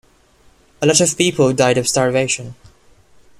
[0.81, 2.55] A lot of people died of starvation.